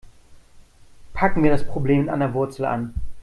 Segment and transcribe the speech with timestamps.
[1.13, 2.95] Packen wir das Problem an der Wurzel an.